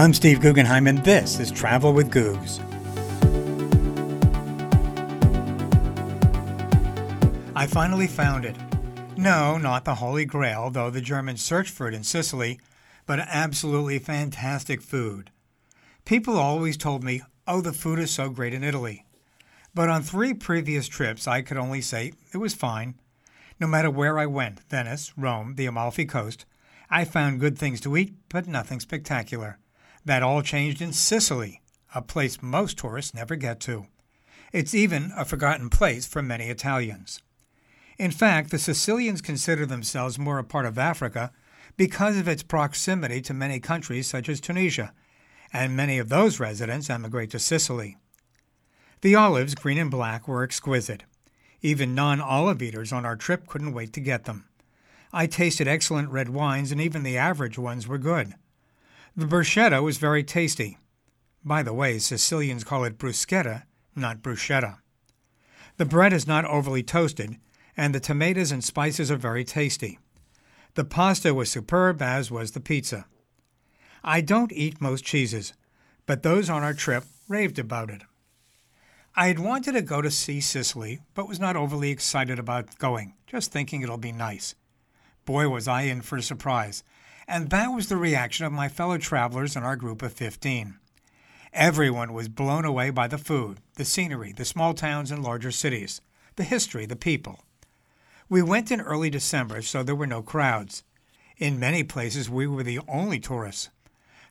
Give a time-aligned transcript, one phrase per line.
[0.00, 2.58] I'm Steve Guggenheim, and this is Travel with Googs.
[7.54, 8.56] I finally found it.
[9.18, 12.58] No, not the Holy Grail, though the Germans searched for it in Sicily,
[13.04, 15.30] but absolutely fantastic food.
[16.06, 19.04] People always told me, oh, the food is so great in Italy.
[19.74, 22.94] But on three previous trips, I could only say it was fine.
[23.60, 26.46] No matter where I went Venice, Rome, the Amalfi Coast
[26.88, 29.58] I found good things to eat, but nothing spectacular.
[30.10, 31.60] That all changed in Sicily,
[31.94, 33.86] a place most tourists never get to.
[34.52, 37.22] It's even a forgotten place for many Italians.
[37.96, 41.30] In fact, the Sicilians consider themselves more a part of Africa
[41.76, 44.92] because of its proximity to many countries such as Tunisia,
[45.52, 47.96] and many of those residents emigrate to Sicily.
[49.02, 51.04] The olives, green and black, were exquisite.
[51.62, 54.48] Even non olive eaters on our trip couldn't wait to get them.
[55.12, 58.34] I tasted excellent red wines, and even the average ones were good.
[59.16, 60.78] The bruschetta was very tasty.
[61.44, 63.64] By the way, Sicilians call it bruschetta,
[63.96, 64.78] not bruschetta.
[65.78, 67.36] The bread is not overly toasted,
[67.76, 69.98] and the tomatoes and spices are very tasty.
[70.74, 73.06] The pasta was superb, as was the pizza.
[74.04, 75.54] I don't eat most cheeses,
[76.06, 78.02] but those on our trip raved about it.
[79.16, 83.14] I had wanted to go to see Sicily, but was not overly excited about going,
[83.26, 84.54] just thinking it'll be nice.
[85.24, 86.84] Boy, was I in for a surprise.
[87.32, 90.74] And that was the reaction of my fellow travelers in our group of 15.
[91.52, 96.00] Everyone was blown away by the food, the scenery, the small towns and larger cities,
[96.34, 97.44] the history, the people.
[98.28, 100.82] We went in early December, so there were no crowds.
[101.36, 103.70] In many places, we were the only tourists.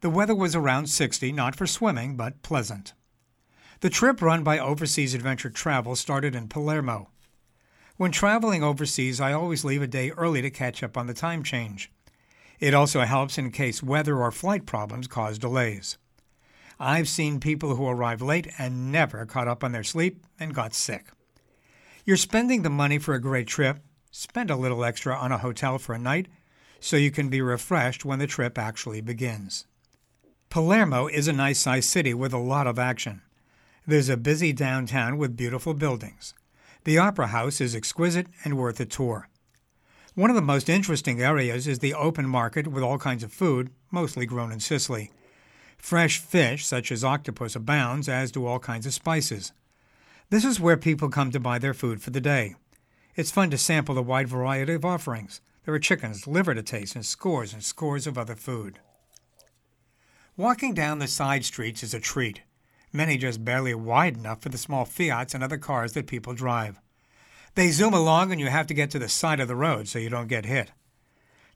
[0.00, 2.94] The weather was around 60, not for swimming, but pleasant.
[3.80, 7.10] The trip run by Overseas Adventure Travel started in Palermo.
[7.98, 11.42] When traveling overseas, I always leave a day early to catch up on the time
[11.42, 11.90] change.
[12.58, 15.98] It also helps in case weather or flight problems cause delays.
[16.78, 20.74] I've seen people who arrive late and never caught up on their sleep and got
[20.74, 21.06] sick.
[22.04, 23.78] You're spending the money for a great trip,
[24.10, 26.28] spend a little extra on a hotel for a night
[26.80, 29.66] so you can be refreshed when the trip actually begins.
[30.50, 33.22] Palermo is a nice sized city with a lot of action.
[33.86, 36.34] There's a busy downtown with beautiful buildings.
[36.84, 39.28] The Opera House is exquisite and worth a tour.
[40.16, 43.68] One of the most interesting areas is the open market with all kinds of food,
[43.90, 45.10] mostly grown in Sicily.
[45.76, 49.52] Fresh fish, such as octopus, abounds, as do all kinds of spices.
[50.30, 52.54] This is where people come to buy their food for the day.
[53.14, 55.42] It's fun to sample the wide variety of offerings.
[55.66, 58.78] There are chickens, liver to taste, and scores and scores of other food.
[60.34, 62.40] Walking down the side streets is a treat
[62.96, 66.80] many just barely wide enough for the small Fiats and other cars that people drive.
[67.56, 69.98] They zoom along and you have to get to the side of the road so
[69.98, 70.72] you don't get hit.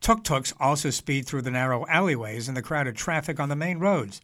[0.00, 3.80] Tuk tuks also speed through the narrow alleyways and the crowded traffic on the main
[3.80, 4.20] roads.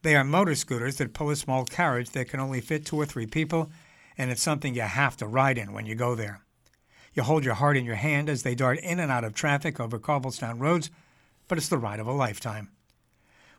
[0.00, 3.04] They are motor scooters that pull a small carriage that can only fit two or
[3.04, 3.70] three people,
[4.16, 6.40] and it's something you have to ride in when you go there.
[7.12, 9.78] You hold your heart in your hand as they dart in and out of traffic
[9.78, 10.88] over cobblestone roads,
[11.48, 12.70] but it's the ride of a lifetime.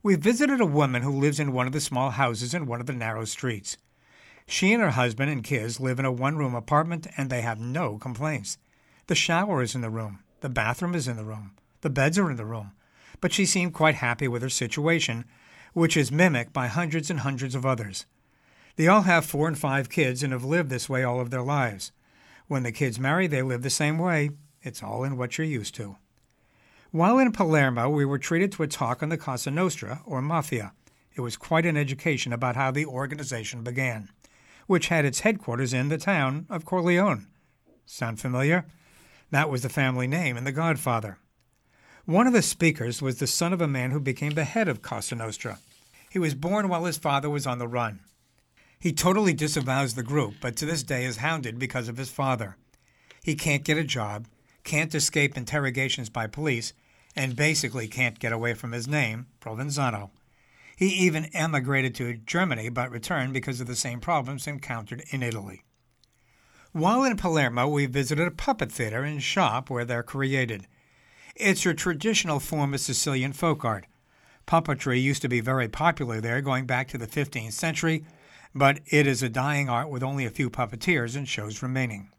[0.02, 2.88] We visited a woman who lives in one of the small houses in one of
[2.88, 3.78] the narrow streets.
[4.48, 7.60] She and her husband and kids live in a one room apartment and they have
[7.60, 8.58] no complaints.
[9.08, 12.30] The shower is in the room, the bathroom is in the room, the beds are
[12.30, 12.72] in the room,
[13.20, 15.26] but she seemed quite happy with her situation,
[15.74, 18.06] which is mimicked by hundreds and hundreds of others.
[18.76, 21.42] They all have four and five kids and have lived this way all of their
[21.42, 21.92] lives.
[22.48, 24.32] When the kids marry, they live the same way.
[24.62, 25.98] It's all in what you're used to.
[26.92, 30.74] While in Palermo, we were treated to a talk on the Cosa Nostra, or Mafia.
[31.16, 34.10] It was quite an education about how the organization began,
[34.72, 37.28] which had its headquarters in the town of Corleone.
[37.86, 38.64] Sound familiar?
[39.30, 41.18] That was the family name in The Godfather.
[42.06, 44.82] One of the speakers was the son of a man who became the head of
[44.82, 45.60] Cosa Nostra.
[46.10, 48.00] He was born while his father was on the run.
[48.80, 52.56] He totally disavows the group, but to this day is hounded because of his father.
[53.22, 54.26] He can't get a job,
[54.64, 56.72] can't escape interrogations by police,
[57.14, 60.12] and basically can't get away from his name, Provenzano.
[60.76, 65.64] He even emigrated to Germany but returned because of the same problems encountered in Italy.
[66.72, 70.68] While in Palermo, we visited a puppet theater and shop where they're created.
[71.36, 73.86] It's a traditional form of Sicilian folk art.
[74.48, 78.06] Puppetry used to be very popular there going back to the 15th century,
[78.56, 82.10] but it is a dying art with only a few puppeteers and shows remaining.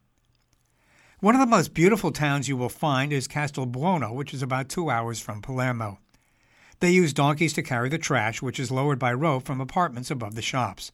[1.20, 4.90] One of the most beautiful towns you will find is Castelbuono, which is about two
[4.90, 5.98] hours from Palermo.
[6.82, 10.34] They use donkeys to carry the trash, which is lowered by rope from apartments above
[10.34, 10.90] the shops.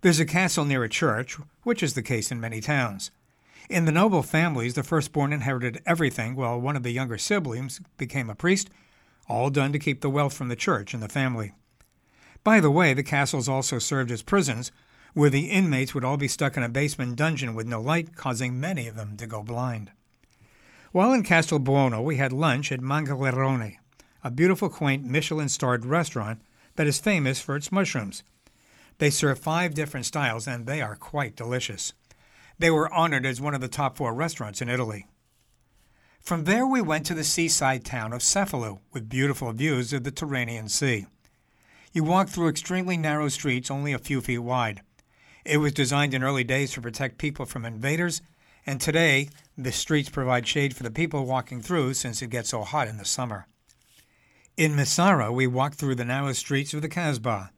[0.00, 3.12] There's a castle near a church, which is the case in many towns.
[3.70, 8.28] In the noble families, the firstborn inherited everything, while one of the younger siblings became
[8.28, 8.70] a priest,
[9.28, 11.52] all done to keep the wealth from the church and the family.
[12.42, 14.72] By the way, the castles also served as prisons,
[15.12, 18.58] where the inmates would all be stuck in a basement dungeon with no light, causing
[18.58, 19.92] many of them to go blind.
[20.90, 23.76] While in Castelbuono, we had lunch at Nangalarruni,
[24.24, 26.40] a beautiful, quaint Michelin starred restaurant
[26.76, 28.24] that is famous for its mushrooms.
[28.96, 31.92] They serve five different styles, and they are quite delicious.
[32.58, 35.06] They were honored as one of the top four restaurants in Italy.
[36.22, 40.10] From there, we went to the seaside town of Cefalù with beautiful views of the
[40.10, 41.06] Tyrrhenian Sea.
[41.92, 44.80] You walk through extremely narrow streets only a few feet wide.
[45.44, 48.22] It was designed in early days to protect people from invaders,
[48.64, 49.28] and today
[49.58, 52.96] the streets provide shade for the people walking through since it gets so hot in
[52.96, 53.46] the summer.
[54.56, 57.50] In Mazara, we walk through the narrow streets of the Casbah.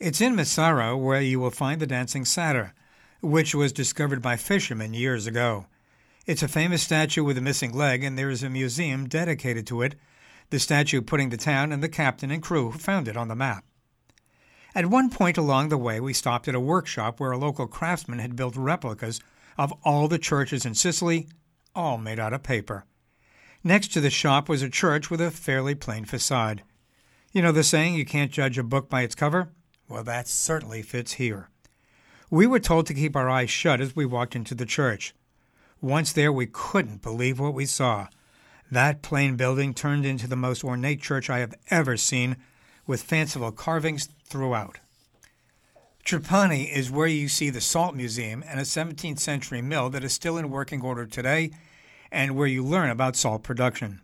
[0.00, 2.74] It's in Mazara where you will find the dancing satyr,
[3.20, 5.66] which was discovered by fishermen years ago.
[6.26, 9.82] It's a famous statue with a missing leg, and there is a museum dedicated to
[9.82, 9.94] it,
[10.50, 13.36] the statue putting the town and the captain and crew who found it on the
[13.36, 13.64] map.
[14.74, 18.18] At one point along the way, we stopped at a workshop where a local craftsman
[18.18, 19.20] had built replicas
[19.56, 21.28] of all the churches in Sicily,
[21.72, 22.84] all made out of paper.
[23.64, 26.62] Next to the shop was a church with a fairly plain facade.
[27.30, 29.50] You know the saying, you can't judge a book by its cover?
[29.88, 31.48] Well, that certainly fits here.
[32.28, 35.14] We were told to keep our eyes shut as we walked into the church.
[35.80, 38.08] Once there, we couldn't believe what we saw.
[38.70, 42.38] That plain building turned into the most ornate church I have ever seen,
[42.86, 44.80] with fanciful carvings throughout.
[46.04, 50.12] Trapani is where you see the Salt Museum and a 17th century mill that is
[50.12, 51.52] still in working order today
[52.12, 54.00] and where you learn about salt production.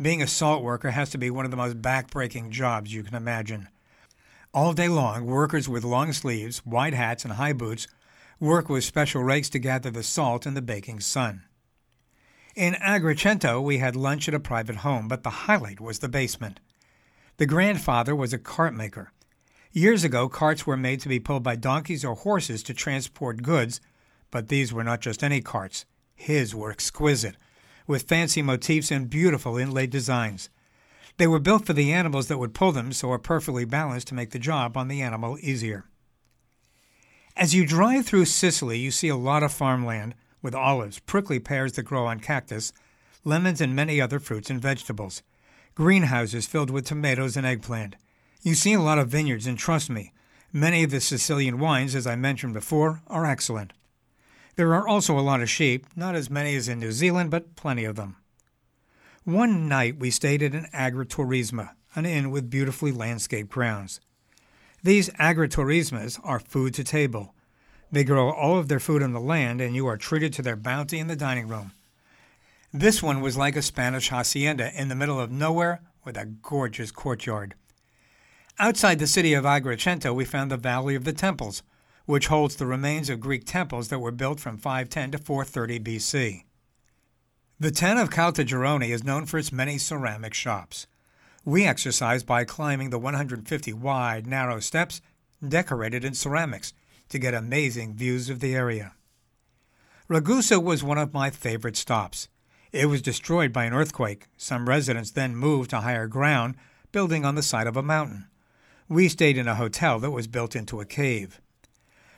[0.00, 3.14] Being a salt worker has to be one of the most backbreaking jobs you can
[3.14, 3.68] imagine.
[4.52, 7.88] All day long, workers with long sleeves, wide hats, and high boots
[8.38, 11.44] work with special rakes to gather the salt in the baking sun.
[12.56, 16.60] In Agrigento, we had lunch at a private home, but the highlight was the basement.
[17.36, 19.12] The grandfather was a cart maker.
[19.72, 23.80] Years ago, carts were made to be pulled by donkeys or horses to transport goods,
[24.30, 25.84] but these were not just any carts.
[26.20, 27.38] His were exquisite,
[27.86, 30.50] with fancy motifs and beautiful inlaid designs.
[31.16, 34.14] They were built for the animals that would pull them, so are perfectly balanced to
[34.14, 35.86] make the job on the animal easier.
[37.38, 41.72] As you drive through Sicily, you see a lot of farmland with olives, prickly pears
[41.72, 42.74] that grow on cactus,
[43.24, 45.22] lemons, and many other fruits and vegetables.
[45.74, 47.96] Greenhouses filled with tomatoes and eggplant.
[48.42, 50.12] You see a lot of vineyards, and trust me,
[50.52, 53.72] many of the Sicilian wines, as I mentioned before, are excellent.
[54.60, 57.56] There are also a lot of sheep, not as many as in New Zealand, but
[57.56, 58.16] plenty of them.
[59.24, 64.02] One night we stayed at an agriturismo, an inn with beautifully landscaped grounds.
[64.82, 67.34] These agriturismos are food to table.
[67.90, 70.56] They grow all of their food on the land, and you are treated to their
[70.56, 71.72] bounty in the dining room.
[72.70, 76.90] This one was like a Spanish hacienda in the middle of nowhere with a gorgeous
[76.90, 77.54] courtyard.
[78.58, 81.62] Outside the city of Agrigento, we found the Valley of the Temples,
[82.10, 86.44] which holds the remains of Greek temples that were built from 510 to 430 BC.
[87.60, 90.88] The town of Caltagirone is known for its many ceramic shops.
[91.44, 95.00] We exercise by climbing the 150 wide, narrow steps
[95.46, 96.72] decorated in ceramics
[97.10, 98.94] to get amazing views of the area.
[100.08, 102.28] Ragusa was one of my favorite stops.
[102.72, 104.26] It was destroyed by an earthquake.
[104.36, 106.56] Some residents then moved to higher ground,
[106.90, 108.26] building on the side of a mountain.
[108.88, 111.40] We stayed in a hotel that was built into a cave.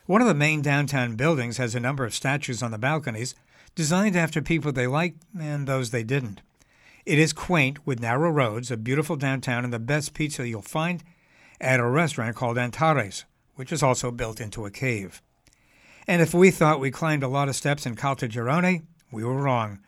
[0.06, 3.36] One of the main downtown buildings has a number of statues on the balconies,
[3.76, 6.42] designed after people they liked and those they didn't.
[7.06, 11.04] It is quaint with narrow roads, a beautiful downtown, and the best pizza you'll find
[11.60, 15.22] at a restaurant called Antares, which is also built into a cave.
[16.08, 18.82] And if we thought we climbed a lot of steps in Caltagirone,
[19.12, 19.78] we were wrong,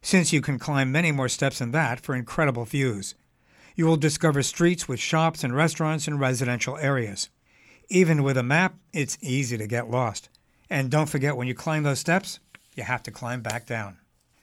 [0.00, 3.14] since you can climb many more steps than that for incredible views.
[3.76, 7.28] You will discover streets with shops and restaurants and residential areas.
[7.92, 10.28] Even with a map, it's easy to get lost.
[10.70, 12.38] And don't forget, when you climb those steps,
[12.76, 13.98] you have to climb back down.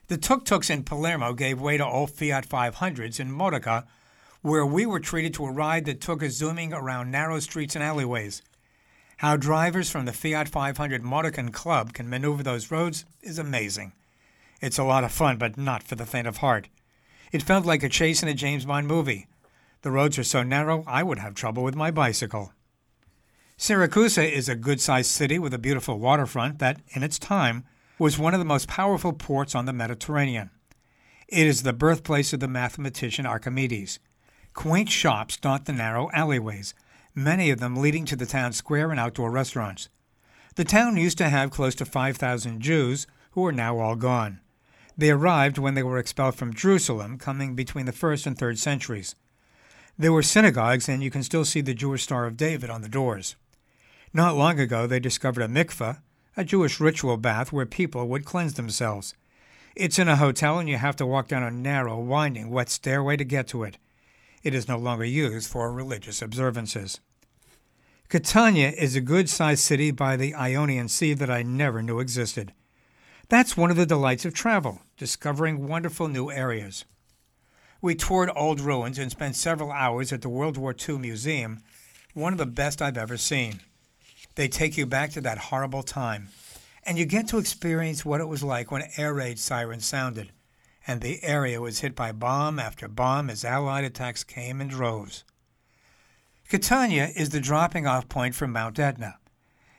[0.08, 3.88] The tuk tuks in Palermo gave way to old Fiat 500s in Modica,
[4.42, 7.84] where we were treated to a ride that took us zooming around narrow streets and
[7.84, 8.42] alleyways.
[9.18, 13.94] How drivers from the Fiat 500 Modican Club can maneuver those roads is amazing.
[14.60, 16.68] It's a lot of fun, but not for the faint of heart.
[17.32, 19.28] It felt like a chase in a James Bond movie.
[19.84, 22.52] The roads are so narrow, I would have trouble with my bicycle.
[23.60, 27.66] Syracuse is a good sized city with a beautiful waterfront that, in its time,
[27.98, 30.52] was one of the most powerful ports on the Mediterranean.
[31.28, 33.98] It is the birthplace of the mathematician Archimedes.
[34.54, 36.76] Quaint shops dot the narrow alleyways,
[37.16, 39.90] many of them leading to the town square and outdoor restaurants.
[40.56, 44.40] The town used to have close to 5,000 Jews, who are now all gone.
[44.96, 49.16] They arrived when they were expelled from Jerusalem, coming between the first and third centuries.
[49.98, 52.90] There were synagogues, and you can still see the Jewish Star of David on the
[52.90, 53.36] doors.
[54.14, 56.00] Not long ago, they discovered a mikveh,
[56.36, 59.14] a Jewish ritual bath where people would cleanse themselves.
[59.76, 63.18] It's in a hotel, and you have to walk down a narrow, winding, wet stairway
[63.18, 63.78] to get to it.
[64.44, 67.00] It is no longer used for religious observances.
[68.10, 72.54] Catania is a good sized city by the Ionian Sea that I never knew existed.
[73.30, 76.86] That's one of the delights of travel, discovering wonderful new areas.
[77.82, 81.62] We toured old ruins and spent several hours at the World War II Museum,
[82.14, 83.60] one of the best I've ever seen.
[84.38, 86.28] They take you back to that horrible time,
[86.84, 90.32] and you get to experience what it was like when air raid sirens sounded,
[90.86, 95.24] and the area was hit by bomb after bomb as Allied attacks came in droves.
[96.50, 99.18] Catania is the dropping off point for Mount Etna,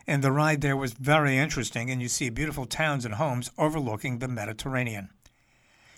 [0.08, 4.18] and the ride there was very interesting, and you see beautiful towns and homes overlooking
[4.18, 5.10] the Mediterranean.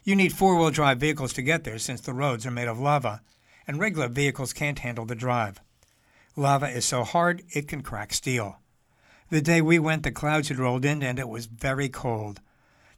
[0.05, 2.79] You need four wheel drive vehicles to get there since the roads are made of
[2.79, 3.23] lava,
[3.67, 5.63] and regular vehicles can't handle the drive.
[6.37, 8.59] Lava is so hard it can crack steel.
[9.31, 12.41] The day we went, the clouds had rolled in and it was very cold.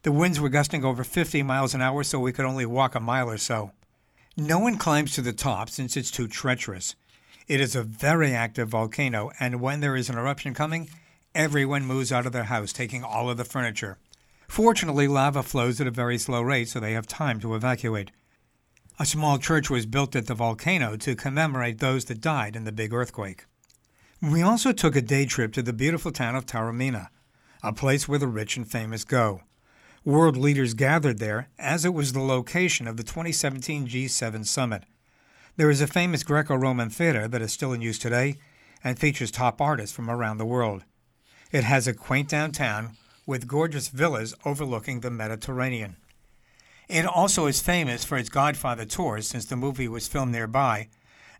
[0.02, 3.00] The winds were gusting over 50 miles an hour, so we could only walk a
[3.00, 3.70] mile or so.
[4.36, 6.96] No one climbs to the top since it's too treacherous.
[7.46, 10.88] It is a very active volcano, and when there is an eruption coming,
[11.34, 13.98] everyone moves out of their house, taking all of the furniture.
[14.48, 18.10] Fortunately, lava flows at a very slow rate, so they have time to evacuate.
[18.98, 22.72] A small church was built at the volcano to commemorate those that died in the
[22.72, 23.46] big earthquake.
[24.20, 27.08] We also took a day trip to the beautiful town of Taormina,
[27.62, 29.40] a place where the rich and famous go.
[30.04, 34.84] World leaders gathered there, as it was the location of the 2017 G7 summit.
[35.56, 38.38] There is a famous Greco Roman theater that is still in use today
[38.84, 40.84] and features top artists from around the world.
[41.50, 42.96] It has a quaint downtown
[43.26, 45.96] with gorgeous villas overlooking the Mediterranean.
[46.92, 50.90] It also is famous for its Godfather tours since the movie was filmed nearby,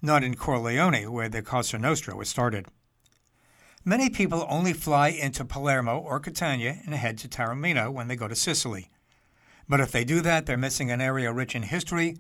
[0.01, 2.69] not in Corleone, where the Cosa Nostra was started.
[3.85, 8.29] Many people only fly into Palermo or Catania and head to Taormina when they go
[8.29, 8.89] to Sicily.
[9.69, 12.17] But if they do that, they're missing an area rich in history,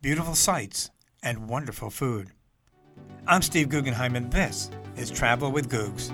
[0.00, 0.90] beautiful sights,
[1.22, 2.32] and wonderful food.
[3.28, 6.10] I'm Steve Guggenheim, and this is Travel with Googs.